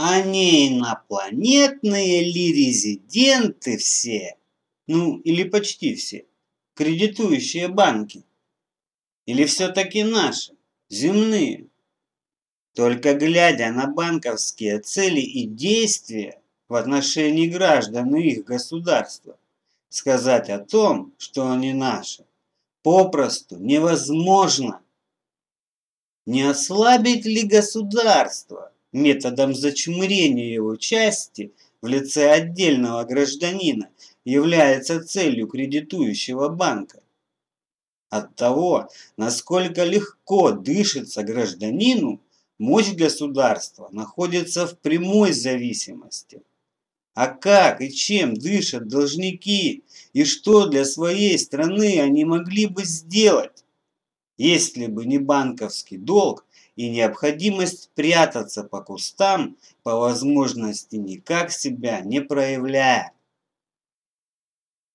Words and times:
А 0.00 0.22
не 0.22 0.68
инопланетные 0.68 2.22
ли 2.22 2.52
резиденты 2.52 3.78
все, 3.78 4.36
ну 4.86 5.18
или 5.18 5.42
почти 5.42 5.96
все, 5.96 6.24
кредитующие 6.74 7.66
банки? 7.66 8.24
Или 9.26 9.44
все-таки 9.44 10.04
наши, 10.04 10.52
земные? 10.88 11.66
Только 12.74 13.14
глядя 13.14 13.72
на 13.72 13.88
банковские 13.88 14.78
цели 14.78 15.20
и 15.20 15.48
действия 15.48 16.40
в 16.68 16.76
отношении 16.76 17.48
граждан 17.48 18.14
и 18.14 18.22
их 18.22 18.44
государства, 18.44 19.36
сказать 19.88 20.48
о 20.48 20.60
том, 20.60 21.12
что 21.18 21.50
они 21.50 21.72
наши, 21.72 22.24
попросту 22.84 23.56
невозможно. 23.56 24.80
Не 26.24 26.42
ослабить 26.42 27.24
ли 27.24 27.42
государство 27.42 28.70
методом 28.92 29.54
зачмырения 29.54 30.52
его 30.52 30.76
части 30.76 31.52
в 31.80 31.86
лице 31.86 32.30
отдельного 32.30 33.04
гражданина 33.04 33.88
является 34.24 35.04
целью 35.04 35.46
кредитующего 35.46 36.48
банка? 36.48 37.02
От 38.10 38.36
того, 38.36 38.88
насколько 39.16 39.84
легко 39.84 40.52
дышится 40.52 41.22
гражданину, 41.22 42.20
мощь 42.58 42.92
государства 42.92 43.88
находится 43.92 44.66
в 44.66 44.78
прямой 44.78 45.32
зависимости. 45.32 46.42
А 47.14 47.26
как 47.26 47.80
и 47.80 47.90
чем 47.92 48.34
дышат 48.34 48.88
должники, 48.88 49.82
и 50.12 50.24
что 50.24 50.66
для 50.66 50.84
своей 50.84 51.38
страны 51.38 52.00
они 52.00 52.24
могли 52.24 52.66
бы 52.66 52.84
сделать, 52.84 53.64
если 54.36 54.86
бы 54.86 55.04
не 55.04 55.18
банковский 55.18 55.98
долг 55.98 56.46
и 56.78 56.88
необходимость 56.88 57.90
прятаться 57.96 58.62
по 58.62 58.80
кустам, 58.80 59.56
по 59.82 59.96
возможности 59.96 60.94
никак 60.94 61.50
себя 61.50 62.00
не 62.02 62.20
проявляя. 62.20 63.12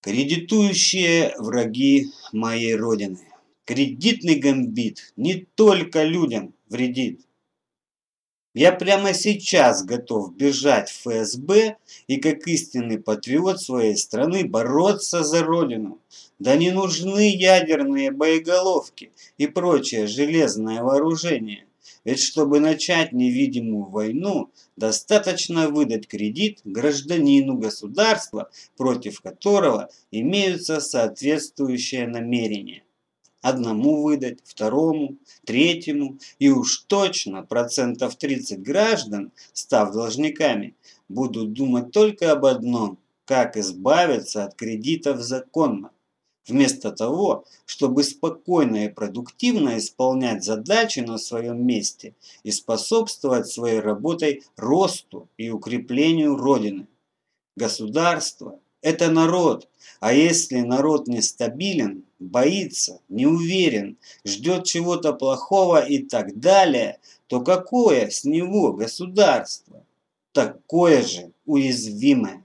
Кредитующие 0.00 1.34
враги 1.36 2.12
моей 2.32 2.76
Родины. 2.76 3.18
Кредитный 3.64 4.36
гамбит 4.36 5.12
не 5.16 5.48
только 5.56 6.04
людям 6.04 6.54
вредит. 6.68 7.26
Я 8.54 8.70
прямо 8.70 9.14
сейчас 9.14 9.84
готов 9.84 10.36
бежать 10.36 10.88
в 10.88 11.08
ФСБ 11.08 11.76
и 12.06 12.18
как 12.18 12.46
истинный 12.46 13.00
патриот 13.00 13.60
своей 13.60 13.96
страны 13.96 14.44
бороться 14.44 15.24
за 15.24 15.42
Родину. 15.42 15.98
Да 16.38 16.54
не 16.54 16.70
нужны 16.70 17.34
ядерные 17.34 18.12
боеголовки 18.12 19.10
и 19.38 19.48
прочее 19.48 20.06
железное 20.06 20.84
вооружение. 20.84 21.66
Ведь 22.04 22.20
чтобы 22.20 22.60
начать 22.60 23.12
невидимую 23.12 23.86
войну, 23.86 24.52
достаточно 24.76 25.68
выдать 25.68 26.06
кредит 26.06 26.60
гражданину 26.62 27.54
государства, 27.58 28.50
против 28.76 29.20
которого 29.20 29.88
имеются 30.12 30.80
соответствующие 30.80 32.06
намерения 32.06 32.84
одному 33.44 34.02
выдать, 34.02 34.38
второму, 34.42 35.18
третьему, 35.44 36.16
и 36.38 36.48
уж 36.48 36.78
точно 36.86 37.42
процентов 37.42 38.16
30 38.16 38.62
граждан, 38.62 39.32
став 39.52 39.92
должниками, 39.92 40.74
будут 41.10 41.52
думать 41.52 41.92
только 41.92 42.32
об 42.32 42.46
одном– 42.46 42.98
как 43.26 43.56
избавиться 43.56 44.44
от 44.44 44.54
кредитов 44.54 45.20
законно, 45.20 45.90
вместо 46.46 46.90
того, 46.90 47.44
чтобы 47.64 48.02
спокойно 48.02 48.86
и 48.86 48.88
продуктивно 48.88 49.78
исполнять 49.78 50.42
задачи 50.42 51.00
на 51.00 51.16
своем 51.18 51.66
месте 51.66 52.14
и 52.44 52.50
способствовать 52.50 53.46
своей 53.46 53.80
работой 53.80 54.42
росту 54.56 55.28
и 55.38 55.50
укреплению 55.50 56.36
Родины. 56.36 56.86
Государство– 57.56 58.58
это 58.84 59.10
народ, 59.10 59.66
а 59.98 60.12
если 60.12 60.60
народ 60.60 61.08
нестабилен, 61.08 62.04
боится, 62.18 63.00
не 63.08 63.26
уверен, 63.26 63.96
ждет 64.26 64.64
чего-то 64.64 65.14
плохого 65.14 65.82
и 65.82 66.00
так 66.00 66.38
далее, 66.38 66.98
то 67.26 67.40
какое 67.40 68.10
с 68.10 68.24
него 68.24 68.74
государство? 68.74 69.82
Такое 70.32 71.02
же 71.02 71.32
уязвимое. 71.46 72.44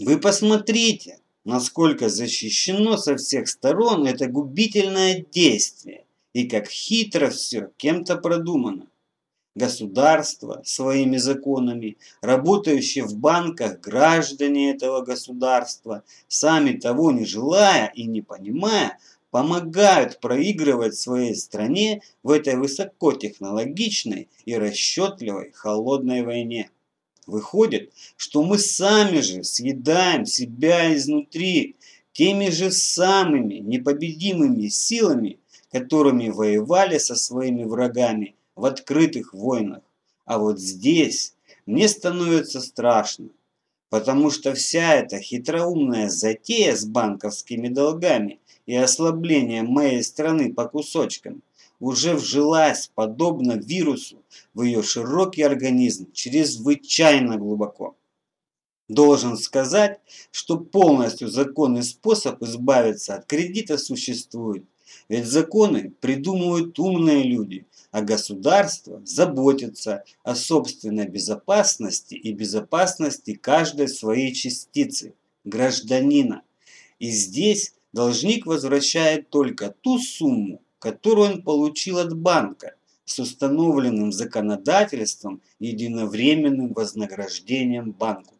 Вы 0.00 0.18
посмотрите, 0.18 1.20
насколько 1.44 2.08
защищено 2.08 2.96
со 2.96 3.16
всех 3.16 3.48
сторон 3.48 4.04
это 4.04 4.26
губительное 4.26 5.24
действие 5.30 6.04
и 6.32 6.48
как 6.48 6.68
хитро 6.68 7.30
все 7.30 7.70
кем-то 7.76 8.16
продумано 8.16 8.88
государство 9.58 10.62
своими 10.64 11.18
законами, 11.18 11.98
работающие 12.22 13.04
в 13.04 13.16
банках 13.16 13.80
граждане 13.80 14.70
этого 14.70 15.02
государства, 15.02 16.04
сами 16.28 16.72
того 16.72 17.12
не 17.12 17.26
желая 17.26 17.92
и 17.94 18.04
не 18.04 18.22
понимая, 18.22 18.98
помогают 19.30 20.20
проигрывать 20.20 20.94
своей 20.94 21.34
стране 21.34 22.00
в 22.22 22.30
этой 22.30 22.56
высокотехнологичной 22.56 24.28
и 24.46 24.54
расчетливой 24.54 25.52
холодной 25.52 26.22
войне. 26.22 26.70
Выходит, 27.26 27.92
что 28.16 28.42
мы 28.42 28.56
сами 28.56 29.20
же 29.20 29.44
съедаем 29.44 30.24
себя 30.24 30.94
изнутри 30.94 31.76
теми 32.12 32.48
же 32.48 32.70
самыми 32.70 33.56
непобедимыми 33.56 34.68
силами, 34.68 35.38
которыми 35.70 36.30
воевали 36.30 36.96
со 36.96 37.14
своими 37.14 37.64
врагами 37.64 38.34
в 38.58 38.64
открытых 38.64 39.32
войнах. 39.32 39.82
А 40.24 40.38
вот 40.38 40.58
здесь 40.58 41.34
мне 41.64 41.88
становится 41.88 42.60
страшно, 42.60 43.28
потому 43.88 44.30
что 44.30 44.52
вся 44.54 44.94
эта 44.94 45.20
хитроумная 45.20 46.08
затея 46.08 46.74
с 46.74 46.84
банковскими 46.84 47.68
долгами 47.68 48.40
и 48.66 48.74
ослаблением 48.74 49.66
моей 49.66 50.02
страны 50.02 50.52
по 50.52 50.68
кусочкам 50.68 51.42
уже 51.80 52.14
вжилась, 52.14 52.90
подобно 52.94 53.52
вирусу, 53.52 54.22
в 54.52 54.62
ее 54.62 54.82
широкий 54.82 55.42
организм 55.42 56.10
чрезвычайно 56.12 57.36
глубоко. 57.36 57.96
Должен 58.88 59.36
сказать, 59.36 60.00
что 60.32 60.58
полностью 60.58 61.28
законный 61.28 61.84
способ 61.84 62.42
избавиться 62.42 63.14
от 63.14 63.26
кредита 63.26 63.78
существует, 63.78 64.64
ведь 65.08 65.26
законы 65.26 65.90
придумывают 66.00 66.78
умные 66.78 67.22
люди, 67.24 67.66
а 67.90 68.02
государство 68.02 69.00
заботится 69.04 70.04
о 70.22 70.34
собственной 70.34 71.08
безопасности 71.08 72.14
и 72.14 72.32
безопасности 72.32 73.34
каждой 73.34 73.88
своей 73.88 74.34
частицы, 74.34 75.14
гражданина. 75.44 76.42
И 76.98 77.10
здесь 77.10 77.74
должник 77.92 78.44
возвращает 78.44 79.30
только 79.30 79.74
ту 79.80 79.98
сумму, 79.98 80.62
которую 80.78 81.32
он 81.32 81.42
получил 81.42 81.98
от 81.98 82.14
банка 82.14 82.74
с 83.06 83.18
установленным 83.18 84.12
законодательством 84.12 85.40
единовременным 85.58 86.74
вознаграждением 86.74 87.92
банку. 87.92 88.34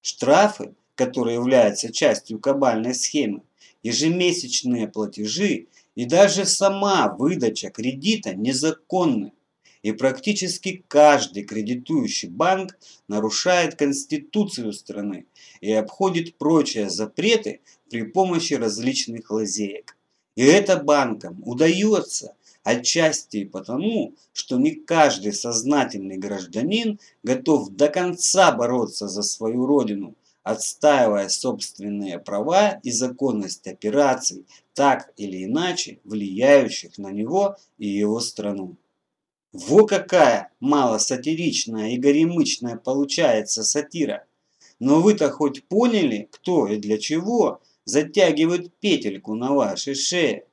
Штрафы, 0.00 0.74
которые 0.96 1.34
являются 1.34 1.92
частью 1.92 2.40
кабальной 2.40 2.94
схемы, 2.94 3.42
ежемесячные 3.82 4.88
платежи 4.88 5.66
и 5.94 6.04
даже 6.04 6.44
сама 6.44 7.14
выдача 7.18 7.70
кредита 7.70 8.34
незаконны. 8.34 9.32
И 9.82 9.92
практически 9.92 10.84
каждый 10.88 11.44
кредитующий 11.44 12.28
банк 12.28 12.76
нарушает 13.06 13.76
конституцию 13.76 14.72
страны 14.72 15.26
и 15.60 15.72
обходит 15.72 16.36
прочие 16.36 16.90
запреты 16.90 17.60
при 17.88 18.02
помощи 18.02 18.54
различных 18.54 19.30
лазеек. 19.30 19.96
И 20.34 20.42
это 20.42 20.78
банкам 20.78 21.42
удается 21.44 22.34
отчасти 22.64 23.44
потому, 23.44 24.14
что 24.32 24.58
не 24.58 24.72
каждый 24.72 25.32
сознательный 25.32 26.18
гражданин 26.18 26.98
готов 27.22 27.70
до 27.70 27.88
конца 27.88 28.50
бороться 28.52 29.08
за 29.08 29.22
свою 29.22 29.64
родину– 29.64 30.14
отстаивая 30.48 31.28
собственные 31.28 32.18
права 32.18 32.80
и 32.82 32.90
законность 32.90 33.66
операций, 33.66 34.46
так 34.72 35.12
или 35.18 35.44
иначе 35.44 36.00
влияющих 36.04 36.96
на 36.96 37.10
него 37.10 37.56
и 37.76 37.86
его 37.86 38.18
страну. 38.20 38.76
Во 39.52 39.84
какая 39.84 40.50
малосатиричная 40.60 41.90
и 41.90 41.98
горемычная 41.98 42.76
получается 42.76 43.62
сатира! 43.62 44.24
Но 44.78 45.02
вы-то 45.02 45.30
хоть 45.30 45.64
поняли, 45.64 46.30
кто 46.32 46.66
и 46.66 46.78
для 46.78 46.96
чего 46.96 47.60
затягивает 47.84 48.72
петельку 48.80 49.34
на 49.34 49.52
вашей 49.52 49.94
шее? 49.94 50.46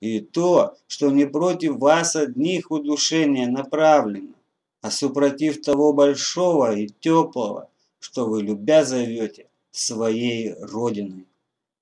И 0.00 0.20
то, 0.20 0.76
что 0.86 1.10
не 1.10 1.26
против 1.26 1.78
вас 1.78 2.14
одних 2.14 2.70
удушения 2.70 3.48
направлено, 3.48 4.34
а 4.82 4.92
супротив 4.92 5.62
того 5.62 5.92
большого 5.92 6.76
и 6.76 6.86
теплого, 7.00 7.71
что 8.02 8.26
вы 8.26 8.42
любя 8.42 8.84
зовете 8.84 9.46
своей 9.70 10.54
родиной. 10.54 11.26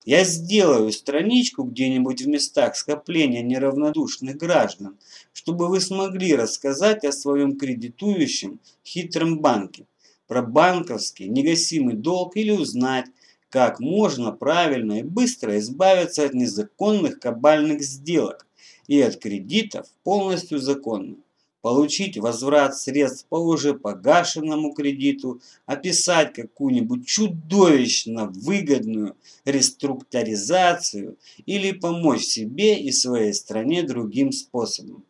Я 0.05 0.25
сделаю 0.25 0.93
страничку 0.93 1.63
где-нибудь 1.63 2.23
в 2.23 2.29
местах 2.29 2.77
скопления 2.77 3.43
неравнодушных 3.43 4.37
граждан, 4.37 4.99
чтобы 5.33 5.69
вы 5.69 5.81
смогли 5.81 6.35
рассказать 6.35 7.05
о 7.05 7.13
своем 7.13 7.57
кредитующем 7.57 8.61
хитром 8.85 9.41
банке, 9.41 9.87
про 10.27 10.43
банковский 10.43 11.29
негасимый 11.29 11.97
долг 11.97 12.37
или 12.37 12.51
узнать, 12.51 13.07
как 13.49 13.81
можно 13.81 14.31
правильно 14.31 15.01
и 15.01 15.03
быстро 15.03 15.59
избавиться 15.59 16.25
от 16.25 16.35
незаконных 16.35 17.19
кабальных 17.19 17.83
сделок 17.83 18.47
и 18.87 19.01
от 19.01 19.17
кредитов 19.17 19.87
полностью 20.05 20.59
законно 20.59 21.17
получить 21.63 22.17
возврат 22.17 22.77
средств 22.77 23.27
по 23.29 23.37
уже 23.37 23.75
погашенному 23.75 24.73
кредиту, 24.73 25.41
описать 25.67 26.33
какую-нибудь 26.33 27.07
чудовищно 27.07 28.27
выгодную 28.27 29.17
реструктуризацию 29.45 31.19
или 31.47 31.73
помочь 31.73 32.23
себе 32.23 32.79
и 32.79 32.93
своей 32.93 33.35
стране 33.35 33.83
другим 33.83 34.33
способом. 34.33 35.05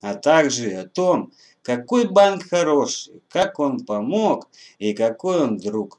А 0.00 0.14
также 0.14 0.72
о 0.74 0.88
том, 0.88 1.32
какой 1.62 2.08
банк 2.08 2.48
хороший, 2.48 3.20
как 3.28 3.58
он 3.58 3.84
помог 3.84 4.48
и 4.78 4.94
какой 4.94 5.42
он 5.42 5.58
друг. 5.58 5.98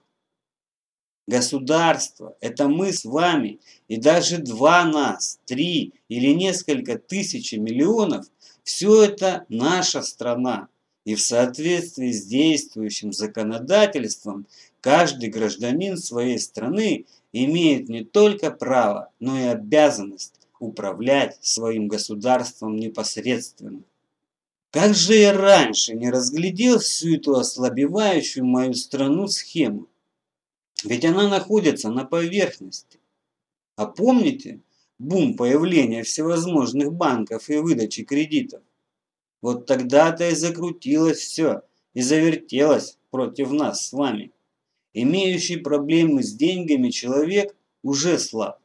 Государство– 1.28 2.36
это 2.42 2.68
мы 2.68 2.92
с 2.92 3.06
вами 3.06 3.60
и 3.88 3.98
даже 3.98 4.40
два 4.40 4.86
нас, 4.86 5.40
три 5.46 5.94
или 6.10 6.34
несколько 6.34 6.98
тысяч 6.98 7.54
миллионов– 7.54 8.26
все 8.64 9.04
это 9.04 9.46
наша 9.50 10.02
страна, 10.02 10.68
и 11.04 11.16
в 11.16 11.22
соответствии 11.22 12.12
с 12.12 12.26
действующим 12.26 13.12
законодательством 13.12 14.46
каждый 14.82 15.30
гражданин 15.30 15.98
своей 15.98 16.40
страны 16.40 17.06
имеет 17.34 17.90
не 17.90 18.04
только 18.04 18.52
право, 18.52 19.10
но 19.20 19.40
и 19.40 19.44
обязанность 19.44 20.36
управлять 20.60 21.38
своим 21.42 21.88
государством 21.88 22.76
непосредственно. 22.76 23.82
Как 24.70 24.94
же 24.96 25.16
я 25.16 25.34
раньше 25.34 25.96
не 25.96 26.10
разглядел 26.10 26.80
всю 26.80 27.16
эту 27.16 27.36
ослабевающую 27.36 28.46
мою 28.46 28.74
страну 28.74 29.28
схему? 29.28 29.88
Ведь 30.84 31.04
она 31.04 31.28
находится 31.28 31.90
на 31.90 32.06
поверхности. 32.06 33.00
А 33.76 33.86
помните, 33.86 34.62
бум 35.02 35.36
появления 35.36 36.04
всевозможных 36.04 36.94
банков 36.94 37.50
и 37.50 37.58
выдачи 37.58 38.04
кредитов. 38.04 38.62
Вот 39.42 39.66
тогда-то 39.66 40.30
и 40.30 40.36
закрутилось 40.36 41.18
все, 41.18 41.64
и 41.96 42.02
завертелось 42.02 43.00
против 43.10 43.52
нас 43.52 43.88
с 43.88 43.94
вами. 43.94 44.32
Имеющий 44.94 45.58
проблемы 45.58 46.22
с 46.22 46.34
деньгами 46.34 46.90
человек 46.90 47.56
уже 47.82 48.20
слаб. 48.20 48.60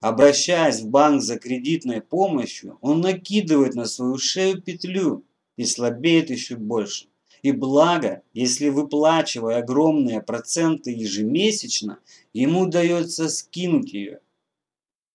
Обращаясь 0.00 0.80
в 0.80 0.88
банк 0.88 1.20
за 1.22 1.38
кредитной 1.38 2.00
помощью, 2.00 2.78
он 2.80 3.00
накидывает 3.00 3.74
на 3.74 3.84
свою 3.84 4.16
шею 4.16 4.62
петлю 4.62 5.24
и 5.56 5.64
слабеет 5.64 6.30
еще 6.30 6.56
больше. 6.56 7.08
И 7.42 7.52
благо, 7.52 8.22
если 8.32 8.70
выплачивая 8.70 9.58
огромные 9.58 10.22
проценты 10.22 10.92
ежемесячно, 10.92 11.98
ему 12.32 12.62
удается 12.62 13.28
скинуть 13.28 13.92
ее 13.92 14.20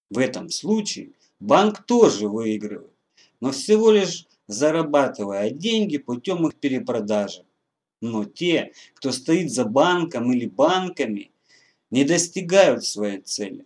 в 0.09 0.17
этом 0.17 0.49
случае 0.49 1.11
банк 1.39 1.85
тоже 1.85 2.27
выигрывает, 2.27 2.93
но 3.39 3.51
всего 3.51 3.91
лишь 3.91 4.27
зарабатывая 4.47 5.49
деньги 5.49 5.97
путем 5.97 6.47
их 6.47 6.55
перепродажи. 6.55 7.45
Но 8.01 8.25
те, 8.25 8.73
кто 8.95 9.11
стоит 9.11 9.51
за 9.51 9.65
банком 9.65 10.31
или 10.33 10.45
банками, 10.45 11.31
не 11.89 12.03
достигают 12.03 12.85
своей 12.85 13.21
цели. 13.21 13.65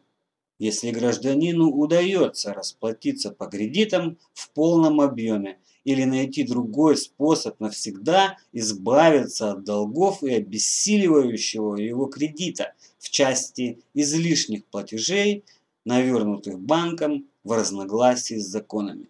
Если 0.59 0.91
гражданину 0.91 1.69
удается 1.69 2.53
расплатиться 2.53 3.31
по 3.31 3.47
кредитам 3.47 4.17
в 4.33 4.51
полном 4.51 5.01
объеме 5.01 5.59
или 5.83 6.03
найти 6.03 6.43
другой 6.43 6.97
способ 6.97 7.59
навсегда 7.59 8.37
избавиться 8.51 9.51
от 9.51 9.63
долгов 9.63 10.23
и 10.23 10.33
обессиливающего 10.33 11.75
его 11.75 12.05
кредита 12.07 12.73
в 12.99 13.09
части 13.09 13.79
излишних 13.93 14.65
платежей– 14.65 15.43
навернутых 15.87 16.59
банком 16.59 17.27
в 17.45 17.53
разногласии 17.53 18.37
с 18.37 18.45
законами. 18.45 19.07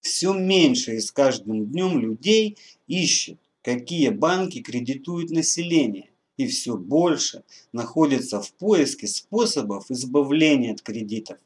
Все 0.00 0.34
меньше 0.34 0.96
и 0.96 1.00
с 1.00 1.12
каждым 1.12 1.66
днем 1.66 2.00
людей 2.00 2.58
ищет, 2.88 3.38
какие 3.62 4.08
банки 4.08 4.60
кредитуют 4.60 5.30
население, 5.30 6.10
и 6.36 6.48
все 6.48 6.76
больше 6.76 7.44
находится 7.72 8.42
в 8.42 8.52
поиске 8.54 9.06
способов 9.06 9.92
избавления 9.92 10.72
от 10.72 10.82
кредитов. 10.82 11.38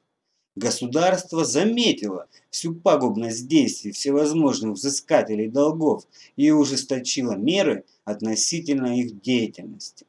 Государство 0.54 1.44
заметило 1.44 2.26
всю 2.48 2.74
пагубность 2.74 3.46
действий 3.46 3.92
всевозможных 3.92 4.76
взыскателей 4.76 5.48
долгов 5.48 6.04
и 6.36 6.50
ужесточило 6.50 7.32
меры 7.32 7.84
относительно 8.06 8.98
их 8.98 9.20
деятельности. 9.20 10.06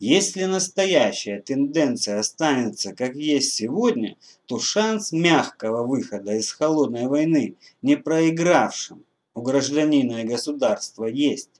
Если 0.00 0.44
настоящая 0.44 1.42
тенденция 1.42 2.20
останется 2.20 2.94
как 2.94 3.14
есть 3.16 3.52
сегодня, 3.52 4.16
то 4.46 4.58
шанс 4.58 5.12
мягкого 5.12 5.86
выхода 5.86 6.36
из 6.36 6.50
холодной 6.52 7.06
войны, 7.06 7.56
не 7.82 7.98
проигравшим 7.98 9.04
у 9.34 9.42
гражданина 9.42 10.22
и 10.22 10.26
государства, 10.26 11.04
есть. 11.04 11.50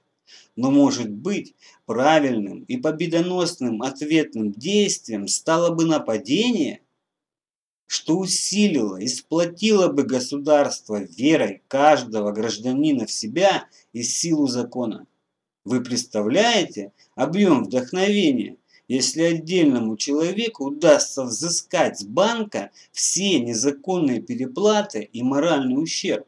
Но 0.55 0.71
может 0.71 1.11
быть 1.11 1.53
правильным 1.85 2.63
и 2.63 2.77
победоносным 2.77 3.83
ответным 3.83 4.51
действием 4.51 5.27
стало 5.27 5.69
бы 5.69 5.85
нападение, 5.85 6.81
что 7.85 8.17
усилило 8.17 8.97
и 8.97 9.05
сплотило 9.05 9.87
бы 9.89 10.01
государство 10.01 10.99
верой 10.99 11.61
каждого 11.67 12.31
гражданина 12.31 13.05
в 13.05 13.11
себя 13.11 13.67
и 13.93 14.01
силу 14.01 14.47
закона. 14.47 15.05
Вы 15.63 15.83
представляете 15.83 16.91
объем 17.13 17.65
вдохновения, 17.65 18.57
если 18.87 19.21
отдельному 19.21 19.95
человеку 19.95 20.65
удастся 20.65 21.23
взыскать 21.23 21.99
с 21.99 22.03
банка 22.03 22.71
все 22.91 23.39
незаконные 23.39 24.21
переплаты 24.21 25.07
и 25.13 25.21
моральный 25.21 25.81
ущерб? 25.81 26.27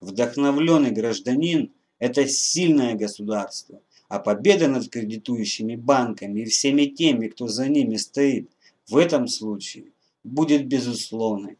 Вдохновленный 0.00 0.90
гражданин– 0.90 1.72
это 1.98 2.28
сильное 2.28 2.94
государство, 2.94 3.80
а 4.08 4.18
победа 4.18 4.68
над 4.68 4.90
кредитующими 4.90 5.76
банками 5.76 6.40
и 6.40 6.44
всеми 6.44 6.84
теми, 6.84 7.28
кто 7.28 7.48
за 7.48 7.66
ними 7.66 7.96
стоит, 7.96 8.50
в 8.88 8.96
этом 8.98 9.26
случае 9.26 9.92
будет 10.22 10.66
безусловной. 10.66 11.56